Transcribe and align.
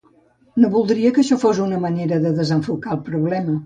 No 0.63 0.71
voldria 0.75 1.13
que 1.19 1.23
això 1.25 1.39
fos 1.45 1.63
una 1.69 1.81
manera 1.87 2.23
de 2.27 2.37
desenfocar 2.43 3.01
el 3.01 3.09
problema. 3.15 3.59